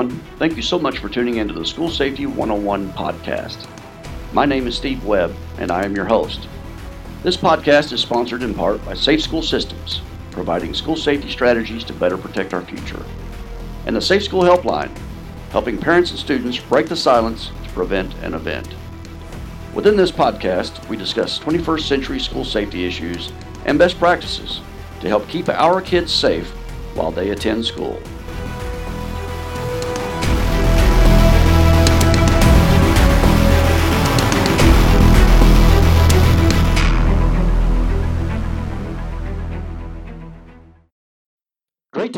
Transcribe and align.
Everyone. 0.00 0.38
Thank 0.38 0.56
you 0.56 0.62
so 0.62 0.78
much 0.78 0.96
for 0.96 1.10
tuning 1.10 1.36
into 1.36 1.52
the 1.52 1.66
School 1.66 1.90
Safety 1.90 2.24
101 2.24 2.90
podcast. 2.94 3.68
My 4.32 4.46
name 4.46 4.66
is 4.66 4.74
Steve 4.74 5.04
Webb, 5.04 5.34
and 5.58 5.70
I 5.70 5.84
am 5.84 5.94
your 5.94 6.06
host. 6.06 6.48
This 7.22 7.36
podcast 7.36 7.92
is 7.92 8.00
sponsored 8.00 8.42
in 8.42 8.54
part 8.54 8.82
by 8.86 8.94
Safe 8.94 9.20
School 9.20 9.42
Systems, 9.42 10.00
providing 10.30 10.72
school 10.72 10.96
safety 10.96 11.28
strategies 11.28 11.84
to 11.84 11.92
better 11.92 12.16
protect 12.16 12.54
our 12.54 12.62
future, 12.62 13.04
and 13.84 13.94
the 13.94 14.00
Safe 14.00 14.24
School 14.24 14.40
Helpline, 14.40 14.90
helping 15.50 15.76
parents 15.76 16.12
and 16.12 16.18
students 16.18 16.58
break 16.58 16.88
the 16.88 16.96
silence 16.96 17.50
to 17.62 17.70
prevent 17.74 18.14
an 18.22 18.32
event. 18.32 18.74
Within 19.74 19.98
this 19.98 20.10
podcast, 20.12 20.88
we 20.88 20.96
discuss 20.96 21.38
21st 21.40 21.82
century 21.82 22.20
school 22.20 22.46
safety 22.46 22.86
issues 22.86 23.32
and 23.66 23.78
best 23.78 23.98
practices 23.98 24.62
to 25.02 25.08
help 25.08 25.28
keep 25.28 25.50
our 25.50 25.82
kids 25.82 26.10
safe 26.10 26.48
while 26.94 27.10
they 27.10 27.30
attend 27.32 27.66
school. 27.66 28.00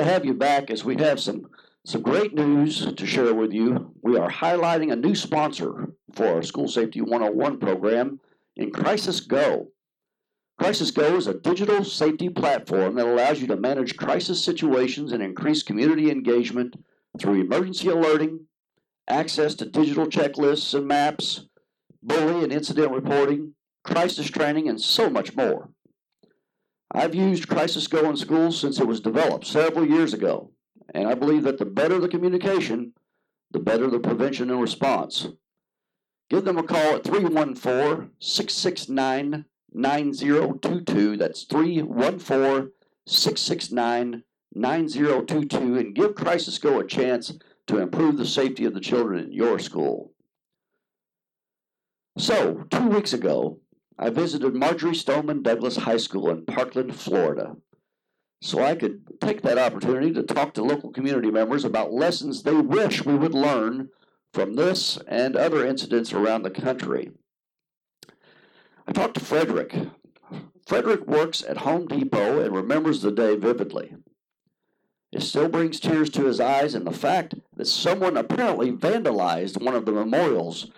To 0.00 0.06
have 0.06 0.24
you 0.24 0.32
back 0.32 0.70
as 0.70 0.82
we 0.82 0.96
have 0.96 1.20
some 1.20 1.50
some 1.84 2.00
great 2.00 2.32
news 2.32 2.90
to 2.90 3.06
share 3.06 3.34
with 3.34 3.52
you. 3.52 3.94
We 4.00 4.16
are 4.16 4.30
highlighting 4.30 4.90
a 4.90 4.96
new 4.96 5.14
sponsor 5.14 5.90
for 6.14 6.26
our 6.26 6.42
School 6.42 6.68
Safety 6.68 7.02
101 7.02 7.58
program 7.58 8.18
in 8.56 8.72
CrisisGo. 8.72 9.66
Crisis 10.58 10.90
Go 10.90 11.16
is 11.16 11.26
a 11.26 11.34
digital 11.34 11.84
safety 11.84 12.30
platform 12.30 12.94
that 12.94 13.04
allows 13.04 13.42
you 13.42 13.46
to 13.48 13.56
manage 13.56 13.98
crisis 13.98 14.42
situations 14.42 15.12
and 15.12 15.22
increase 15.22 15.62
community 15.62 16.10
engagement 16.10 16.82
through 17.18 17.42
emergency 17.42 17.88
alerting, 17.88 18.46
access 19.06 19.54
to 19.56 19.66
digital 19.66 20.06
checklists 20.06 20.72
and 20.72 20.88
maps, 20.88 21.44
bully 22.02 22.42
and 22.42 22.54
incident 22.54 22.90
reporting, 22.90 23.52
crisis 23.84 24.30
training, 24.30 24.66
and 24.66 24.80
so 24.80 25.10
much 25.10 25.36
more. 25.36 25.68
I've 26.92 27.14
used 27.14 27.48
CrisisGo 27.48 28.10
in 28.10 28.16
schools 28.16 28.60
since 28.60 28.80
it 28.80 28.86
was 28.86 29.00
developed 29.00 29.46
several 29.46 29.86
years 29.86 30.12
ago, 30.12 30.50
and 30.92 31.06
I 31.06 31.14
believe 31.14 31.44
that 31.44 31.58
the 31.58 31.64
better 31.64 32.00
the 32.00 32.08
communication, 32.08 32.94
the 33.52 33.60
better 33.60 33.88
the 33.88 34.00
prevention 34.00 34.50
and 34.50 34.60
response. 34.60 35.28
Give 36.28 36.44
them 36.44 36.58
a 36.58 36.62
call 36.62 36.96
at 36.96 37.04
314 37.04 38.10
669 38.18 39.44
9022. 39.72 41.16
That's 41.16 41.44
314 41.44 42.72
669 43.06 44.24
9022 44.52 45.78
and 45.78 45.94
give 45.94 46.14
CrisisGo 46.14 46.80
a 46.80 46.86
chance 46.86 47.32
to 47.68 47.78
improve 47.78 48.16
the 48.16 48.26
safety 48.26 48.64
of 48.64 48.74
the 48.74 48.80
children 48.80 49.24
in 49.24 49.32
your 49.32 49.60
school. 49.60 50.12
So, 52.18 52.64
two 52.70 52.88
weeks 52.88 53.12
ago, 53.12 53.60
I 54.02 54.08
visited 54.08 54.54
Marjory 54.54 54.94
Stoneman 54.94 55.42
Douglas 55.42 55.76
High 55.76 55.98
School 55.98 56.30
in 56.30 56.46
Parkland, 56.46 56.96
Florida, 56.96 57.58
so 58.40 58.64
I 58.64 58.74
could 58.74 59.02
take 59.20 59.42
that 59.42 59.58
opportunity 59.58 60.10
to 60.14 60.22
talk 60.22 60.54
to 60.54 60.64
local 60.64 60.90
community 60.90 61.30
members 61.30 61.66
about 61.66 61.92
lessons 61.92 62.42
they 62.42 62.54
wish 62.54 63.04
we 63.04 63.14
would 63.14 63.34
learn 63.34 63.90
from 64.32 64.54
this 64.54 64.96
and 65.06 65.36
other 65.36 65.66
incidents 65.66 66.14
around 66.14 66.44
the 66.44 66.50
country. 66.50 67.10
I 68.88 68.92
talked 68.92 69.18
to 69.18 69.20
Frederick. 69.20 69.76
Frederick 70.66 71.06
works 71.06 71.44
at 71.46 71.58
Home 71.58 71.86
Depot 71.86 72.42
and 72.42 72.56
remembers 72.56 73.02
the 73.02 73.12
day 73.12 73.36
vividly. 73.36 73.94
It 75.12 75.22
still 75.22 75.50
brings 75.50 75.78
tears 75.78 76.08
to 76.10 76.24
his 76.24 76.40
eyes, 76.40 76.74
and 76.74 76.86
the 76.86 76.90
fact 76.90 77.34
that 77.54 77.66
someone 77.66 78.16
apparently 78.16 78.72
vandalized 78.72 79.62
one 79.62 79.74
of 79.74 79.84
the 79.84 79.92
memorials 79.92 80.70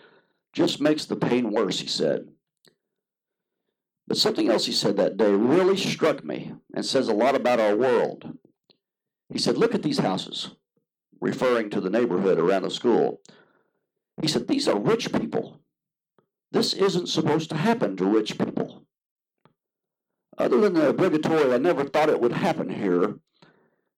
just 0.52 0.80
makes 0.80 1.04
the 1.04 1.14
pain 1.14 1.52
worse, 1.52 1.78
he 1.78 1.86
said. 1.86 2.26
But 4.12 4.18
something 4.18 4.50
else 4.50 4.66
he 4.66 4.72
said 4.72 4.98
that 4.98 5.16
day 5.16 5.32
really 5.32 5.74
struck 5.74 6.22
me 6.22 6.52
and 6.74 6.84
says 6.84 7.08
a 7.08 7.14
lot 7.14 7.34
about 7.34 7.60
our 7.60 7.74
world. 7.74 8.36
He 9.30 9.38
said, 9.38 9.56
Look 9.56 9.74
at 9.74 9.82
these 9.82 10.00
houses, 10.00 10.50
referring 11.22 11.70
to 11.70 11.80
the 11.80 11.88
neighborhood 11.88 12.38
around 12.38 12.64
the 12.64 12.70
school. 12.70 13.22
He 14.20 14.28
said, 14.28 14.46
These 14.46 14.68
are 14.68 14.78
rich 14.78 15.10
people. 15.14 15.60
This 16.50 16.74
isn't 16.74 17.08
supposed 17.08 17.48
to 17.48 17.56
happen 17.56 17.96
to 17.96 18.04
rich 18.04 18.36
people. 18.36 18.84
Other 20.36 20.60
than 20.60 20.74
the 20.74 20.90
obligatory, 20.90 21.50
I 21.50 21.56
never 21.56 21.84
thought 21.84 22.10
it 22.10 22.20
would 22.20 22.34
happen 22.34 22.68
here, 22.68 23.14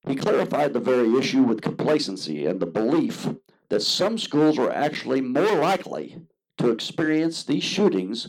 he 0.06 0.14
clarified 0.14 0.74
the 0.74 0.78
very 0.78 1.12
issue 1.18 1.42
with 1.42 1.60
complacency 1.60 2.46
and 2.46 2.60
the 2.60 2.66
belief 2.66 3.30
that 3.68 3.82
some 3.82 4.16
schools 4.18 4.60
are 4.60 4.70
actually 4.70 5.22
more 5.22 5.56
likely 5.56 6.20
to 6.58 6.70
experience 6.70 7.42
these 7.42 7.64
shootings, 7.64 8.28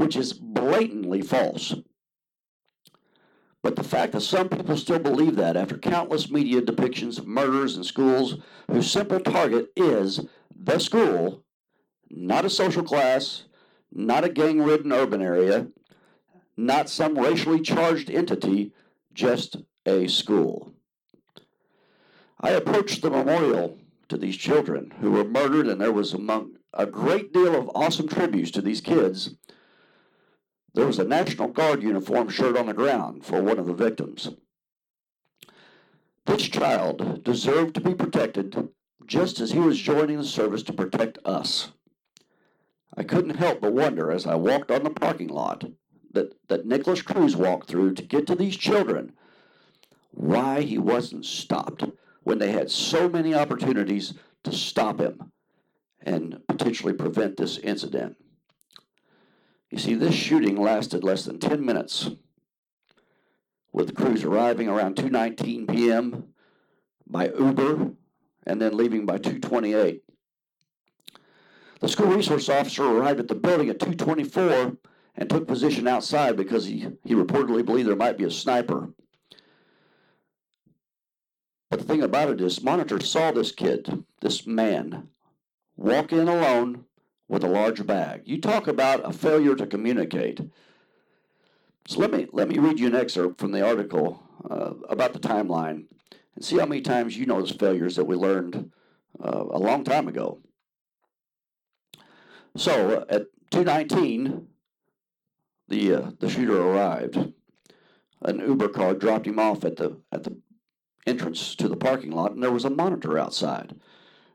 which 0.00 0.16
is 0.16 0.32
blatantly 0.32 1.20
false. 1.20 1.74
But 3.62 3.76
the 3.76 3.84
fact 3.84 4.12
that 4.12 4.22
some 4.22 4.48
people 4.48 4.78
still 4.78 4.98
believe 4.98 5.36
that 5.36 5.58
after 5.58 5.76
countless 5.76 6.30
media 6.30 6.62
depictions 6.62 7.18
of 7.18 7.26
murders 7.26 7.76
in 7.76 7.84
schools 7.84 8.38
whose 8.70 8.90
simple 8.90 9.20
target 9.20 9.70
is 9.76 10.20
the 10.56 10.78
school, 10.78 11.44
not 12.08 12.46
a 12.46 12.50
social 12.50 12.82
class, 12.82 13.44
not 13.92 14.24
a 14.24 14.30
gang 14.30 14.62
ridden 14.62 14.90
urban 14.90 15.20
area, 15.20 15.68
not 16.56 16.88
some 16.88 17.18
racially 17.18 17.60
charged 17.60 18.08
entity, 18.10 18.72
just 19.12 19.58
a 19.84 20.08
school. 20.08 20.72
I 22.40 22.52
approached 22.52 23.02
the 23.02 23.10
memorial 23.10 23.76
to 24.08 24.16
these 24.16 24.38
children 24.38 24.94
who 25.02 25.10
were 25.10 25.24
murdered, 25.24 25.66
and 25.66 25.78
there 25.78 25.92
was 25.92 26.14
among 26.14 26.56
a 26.72 26.86
great 26.86 27.34
deal 27.34 27.54
of 27.54 27.70
awesome 27.74 28.08
tributes 28.08 28.50
to 28.52 28.62
these 28.62 28.80
kids. 28.80 29.36
There 30.74 30.86
was 30.86 30.98
a 30.98 31.04
National 31.04 31.48
Guard 31.48 31.82
uniform 31.82 32.28
shirt 32.28 32.56
on 32.56 32.66
the 32.66 32.72
ground 32.72 33.24
for 33.24 33.42
one 33.42 33.58
of 33.58 33.66
the 33.66 33.74
victims. 33.74 34.30
This 36.26 36.48
child 36.48 37.24
deserved 37.24 37.74
to 37.74 37.80
be 37.80 37.94
protected 37.94 38.68
just 39.06 39.40
as 39.40 39.50
he 39.50 39.58
was 39.58 39.78
joining 39.78 40.18
the 40.18 40.24
service 40.24 40.62
to 40.64 40.72
protect 40.72 41.18
us. 41.24 41.72
I 42.96 43.02
couldn't 43.02 43.36
help 43.36 43.60
but 43.60 43.72
wonder 43.72 44.12
as 44.12 44.26
I 44.26 44.36
walked 44.36 44.70
on 44.70 44.84
the 44.84 44.90
parking 44.90 45.28
lot 45.28 45.64
that, 46.12 46.34
that 46.48 46.66
Nikolas 46.66 47.02
Cruz 47.02 47.34
walked 47.34 47.68
through 47.68 47.94
to 47.94 48.02
get 48.02 48.26
to 48.28 48.34
these 48.34 48.56
children 48.56 49.12
why 50.12 50.62
he 50.62 50.78
wasn't 50.78 51.24
stopped 51.24 51.84
when 52.22 52.38
they 52.38 52.52
had 52.52 52.70
so 52.70 53.08
many 53.08 53.34
opportunities 53.34 54.14
to 54.44 54.52
stop 54.52 55.00
him 55.00 55.32
and 56.02 56.40
potentially 56.48 56.92
prevent 56.92 57.36
this 57.36 57.58
incident. 57.58 58.16
You 59.70 59.78
see, 59.78 59.94
this 59.94 60.14
shooting 60.14 60.60
lasted 60.60 61.04
less 61.04 61.24
than 61.24 61.38
10 61.38 61.64
minutes, 61.64 62.10
with 63.72 63.86
the 63.86 63.92
Cruz 63.92 64.24
arriving 64.24 64.68
around 64.68 64.96
2:19 64.96 65.68
p.m. 65.68 66.34
by 67.06 67.28
Uber 67.28 67.92
and 68.44 68.60
then 68.60 68.76
leaving 68.76 69.06
by 69.06 69.18
2:28. 69.18 70.00
The 71.78 71.88
school 71.88 72.08
resource 72.08 72.48
officer 72.48 72.84
arrived 72.84 73.20
at 73.20 73.28
the 73.28 73.34
building 73.34 73.70
at 73.70 73.78
224 73.78 74.76
and 75.14 75.30
took 75.30 75.46
position 75.46 75.86
outside 75.86 76.36
because 76.36 76.66
he, 76.66 76.88
he 77.04 77.14
reportedly 77.14 77.64
believed 77.64 77.88
there 77.88 77.96
might 77.96 78.18
be 78.18 78.24
a 78.24 78.30
sniper. 78.30 78.92
But 81.70 81.78
the 81.78 81.84
thing 81.86 82.02
about 82.02 82.30
it 82.30 82.40
is, 82.40 82.62
monitor 82.62 83.00
saw 83.00 83.30
this 83.30 83.52
kid, 83.52 84.04
this 84.20 84.46
man, 84.46 85.08
walk 85.76 86.12
in 86.12 86.26
alone 86.26 86.84
with 87.30 87.44
a 87.44 87.48
large 87.48 87.86
bag. 87.86 88.22
You 88.24 88.40
talk 88.40 88.66
about 88.66 89.08
a 89.08 89.12
failure 89.12 89.54
to 89.54 89.64
communicate. 89.64 90.40
So 91.86 92.00
let 92.00 92.10
me 92.10 92.26
let 92.32 92.48
me 92.48 92.58
read 92.58 92.80
you 92.80 92.88
an 92.88 92.96
excerpt 92.96 93.38
from 93.38 93.52
the 93.52 93.64
article 93.64 94.20
uh, 94.50 94.74
about 94.88 95.12
the 95.12 95.20
timeline 95.20 95.84
and 96.34 96.44
see 96.44 96.58
how 96.58 96.66
many 96.66 96.80
times 96.80 97.16
you 97.16 97.24
those 97.26 97.52
failures 97.52 97.94
that 97.96 98.04
we 98.04 98.16
learned 98.16 98.72
uh, 99.22 99.44
a 99.50 99.58
long 99.58 99.84
time 99.84 100.08
ago. 100.08 100.40
So 102.56 103.06
at 103.08 103.26
219, 103.52 104.48
the 105.68 105.94
uh, 105.94 106.10
the 106.18 106.28
shooter 106.28 106.60
arrived. 106.60 107.32
An 108.22 108.40
Uber 108.40 108.68
car 108.70 108.94
dropped 108.94 109.26
him 109.28 109.38
off 109.38 109.64
at 109.64 109.76
the 109.76 109.98
at 110.10 110.24
the 110.24 110.36
entrance 111.06 111.54
to 111.54 111.68
the 111.68 111.76
parking 111.76 112.10
lot, 112.10 112.32
and 112.32 112.42
there 112.42 112.50
was 112.50 112.64
a 112.64 112.70
monitor 112.70 113.16
outside. 113.16 113.76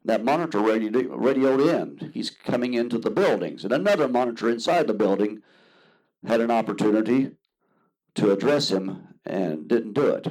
That 0.06 0.24
monitor 0.24 0.60
radioed, 0.60 1.08
radioed 1.10 1.62
in. 1.62 2.12
He's 2.14 2.30
coming 2.30 2.76
into 2.76 3.00
the 3.00 3.10
buildings, 3.10 3.64
and 3.64 3.74
another 3.74 4.08
monitor 4.08 4.50
inside 4.50 4.86
the 4.86 4.94
building 4.94 5.42
had 6.28 6.42
an 6.42 6.52
opportunity 6.52 7.32
to 8.14 8.32
address 8.32 8.70
him 8.70 9.08
and 9.26 9.68
didn't 9.68 9.94
do 9.94 10.10
it. 10.10 10.28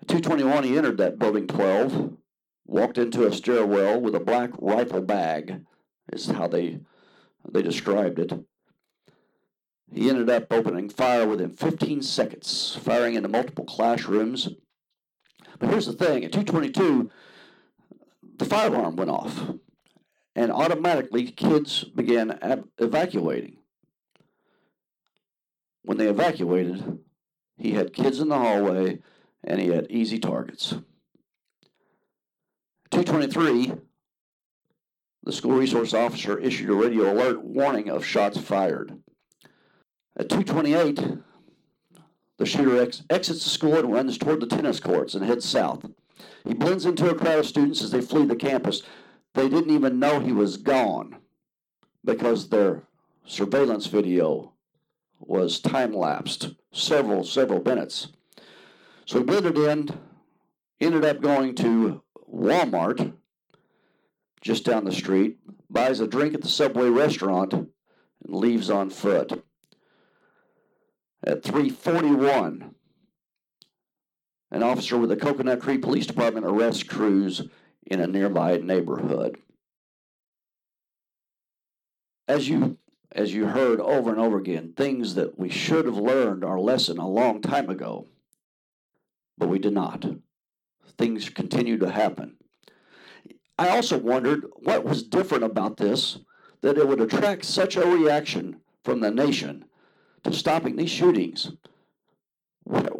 At 0.00 0.08
221, 0.08 0.64
he 0.64 0.78
entered 0.78 0.96
that 0.96 1.18
building 1.18 1.46
12, 1.46 2.16
walked 2.66 2.96
into 2.96 3.26
a 3.26 3.32
stairwell 3.32 4.00
with 4.00 4.14
a 4.14 4.20
black 4.20 4.50
rifle 4.58 5.02
bag, 5.02 5.60
is 6.10 6.26
how 6.26 6.48
they 6.48 6.80
they 7.50 7.62
described 7.62 8.18
it. 8.18 8.32
He 9.92 10.08
ended 10.10 10.28
up 10.28 10.52
opening 10.52 10.88
fire 10.88 11.26
within 11.26 11.50
15 11.50 12.02
seconds, 12.02 12.78
firing 12.82 13.14
into 13.14 13.28
multiple 13.28 13.64
classrooms. 13.64 14.48
But 15.58 15.70
here's 15.70 15.86
the 15.86 15.92
thing 15.92 16.24
at 16.24 16.32
222, 16.32 17.10
the 18.38 18.44
fire 18.44 18.68
alarm 18.68 18.96
went 18.96 19.10
off, 19.10 19.50
and 20.34 20.52
automatically 20.52 21.30
kids 21.30 21.84
began 21.84 22.38
ab- 22.42 22.68
evacuating. 22.78 23.58
When 25.82 25.98
they 25.98 26.08
evacuated, 26.08 26.98
he 27.56 27.72
had 27.72 27.92
kids 27.92 28.20
in 28.20 28.28
the 28.28 28.38
hallway 28.38 29.00
and 29.42 29.60
he 29.60 29.68
had 29.68 29.86
easy 29.90 30.18
targets. 30.18 30.74
223, 32.90 33.72
the 35.24 35.32
school 35.32 35.52
resource 35.52 35.92
officer 35.92 36.38
issued 36.38 36.70
a 36.70 36.74
radio 36.74 37.12
alert 37.12 37.42
warning 37.42 37.88
of 37.90 38.04
shots 38.04 38.38
fired. 38.38 38.98
At 40.16 40.28
228, 40.28 41.18
the 42.38 42.46
shooter 42.46 42.80
ex- 42.80 43.02
exits 43.10 43.44
the 43.44 43.50
school 43.50 43.76
and 43.78 43.92
runs 43.92 44.16
toward 44.16 44.40
the 44.40 44.46
tennis 44.46 44.80
courts 44.80 45.14
and 45.14 45.24
heads 45.24 45.44
south. 45.44 45.84
He 46.44 46.54
blends 46.54 46.86
into 46.86 47.10
a 47.10 47.14
crowd 47.14 47.40
of 47.40 47.46
students 47.46 47.82
as 47.82 47.90
they 47.90 48.00
flee 48.00 48.26
the 48.26 48.36
campus. 48.36 48.82
They 49.34 49.48
didn't 49.48 49.74
even 49.74 49.98
know 49.98 50.20
he 50.20 50.32
was 50.32 50.56
gone 50.56 51.16
because 52.04 52.48
their 52.48 52.82
surveillance 53.24 53.86
video 53.86 54.54
was 55.20 55.60
time 55.60 55.92
lapsed 55.92 56.54
several, 56.72 57.24
several 57.24 57.62
minutes. 57.62 58.08
So 59.04 59.18
he 59.18 59.24
blended 59.24 59.58
in, 59.58 59.88
ended 60.80 61.04
up 61.04 61.20
going 61.20 61.54
to 61.56 62.02
Walmart 62.32 63.14
just 64.40 64.64
down 64.64 64.84
the 64.84 64.92
street, 64.92 65.38
buys 65.68 66.00
a 66.00 66.06
drink 66.06 66.34
at 66.34 66.42
the 66.42 66.48
Subway 66.48 66.88
restaurant, 66.88 67.52
and 67.52 67.70
leaves 68.24 68.70
on 68.70 68.90
foot. 68.90 69.44
At 71.24 71.42
341, 71.42 72.74
an 74.50 74.62
officer 74.62 74.96
with 74.96 75.10
the 75.10 75.16
Coconut 75.16 75.60
Creek 75.60 75.82
Police 75.82 76.06
Department 76.06 76.46
arrests 76.46 76.82
Cruz 76.82 77.42
in 77.86 78.00
a 78.00 78.06
nearby 78.06 78.56
neighborhood. 78.58 79.36
As 82.26 82.48
you 82.48 82.78
as 83.12 83.32
you 83.32 83.46
heard 83.46 83.80
over 83.80 84.10
and 84.10 84.20
over 84.20 84.36
again, 84.36 84.74
things 84.76 85.14
that 85.14 85.38
we 85.38 85.48
should 85.48 85.86
have 85.86 85.96
learned 85.96 86.44
our 86.44 86.60
lesson 86.60 86.98
a 86.98 87.08
long 87.08 87.40
time 87.40 87.70
ago, 87.70 88.06
but 89.38 89.48
we 89.48 89.58
did 89.58 89.72
not. 89.72 90.04
Things 90.98 91.30
continue 91.30 91.78
to 91.78 91.90
happen. 91.90 92.36
I 93.58 93.70
also 93.70 93.98
wondered 93.98 94.44
what 94.56 94.84
was 94.84 95.02
different 95.02 95.44
about 95.44 95.78
this 95.78 96.18
that 96.60 96.76
it 96.76 96.86
would 96.86 97.00
attract 97.00 97.44
such 97.44 97.76
a 97.76 97.86
reaction 97.86 98.60
from 98.84 99.00
the 99.00 99.10
nation 99.10 99.64
to 100.24 100.32
stopping 100.32 100.76
these 100.76 100.90
shootings. 100.90 101.52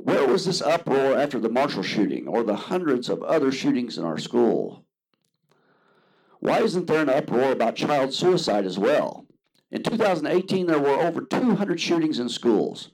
Where 0.09 0.27
was 0.27 0.47
this 0.47 0.63
uproar 0.63 1.19
after 1.19 1.39
the 1.39 1.51
Marshall 1.51 1.83
shooting 1.83 2.29
or 2.29 2.43
the 2.43 2.57
hundreds 2.57 3.11
of 3.11 3.23
other 3.23 3.53
shootings 3.53 3.99
in 3.99 4.05
our 4.05 4.17
school? 4.17 4.87
Why 6.41 6.63
isn't 6.63 6.87
there 6.87 7.03
an 7.03 7.11
uproar 7.11 7.53
about 7.53 7.77
child 7.77 8.15
suicide 8.15 8.65
as 8.65 8.79
well? 8.79 9.27
In 9.71 9.83
2018, 9.83 10.67
there 10.67 10.79
were 10.79 10.99
over 10.99 11.21
200 11.21 11.79
shootings 11.79 12.19
in 12.19 12.31
schools. 12.31 12.89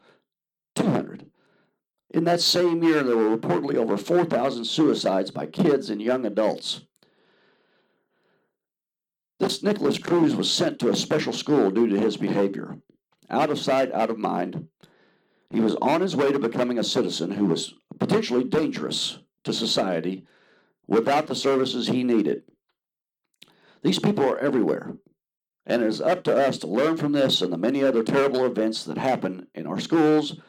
200. 0.74 1.30
In 2.10 2.24
that 2.24 2.40
same 2.40 2.82
year, 2.82 3.04
there 3.04 3.16
were 3.16 3.36
reportedly 3.36 3.76
over 3.76 3.96
4,000 3.96 4.64
suicides 4.64 5.30
by 5.30 5.46
kids 5.46 5.90
and 5.90 6.02
young 6.02 6.26
adults. 6.26 6.80
This 9.38 9.62
Nikolas 9.62 9.98
Cruz 9.98 10.34
was 10.34 10.50
sent 10.50 10.80
to 10.80 10.88
a 10.88 10.96
special 10.96 11.32
school 11.32 11.70
due 11.70 11.86
to 11.86 12.00
his 12.00 12.16
behavior. 12.16 12.78
Out 13.30 13.50
of 13.50 13.60
sight, 13.60 13.92
out 13.92 14.10
of 14.10 14.18
mind. 14.18 14.66
He 15.54 15.60
was 15.60 15.76
on 15.76 16.00
his 16.00 16.16
way 16.16 16.32
to 16.32 16.38
becoming 16.40 16.80
a 16.80 16.84
citizen 16.84 17.30
who 17.30 17.46
was 17.46 17.74
potentially 18.00 18.42
dangerous 18.42 19.20
to 19.44 19.52
society 19.52 20.26
without 20.88 21.28
the 21.28 21.36
services 21.36 21.86
he 21.86 22.02
needed. 22.02 22.42
These 23.84 24.00
people 24.00 24.24
are 24.24 24.38
everywhere. 24.38 24.96
And 25.64 25.80
it 25.80 25.86
is 25.86 26.00
up 26.00 26.24
to 26.24 26.36
us 26.36 26.58
to 26.58 26.66
learn 26.66 26.96
from 26.96 27.12
this 27.12 27.40
and 27.40 27.52
the 27.52 27.56
many 27.56 27.84
other 27.84 28.02
terrible 28.02 28.44
events 28.44 28.82
that 28.84 28.98
happen 28.98 29.46
in 29.54 29.64
our 29.64 29.78
schools 29.78 30.40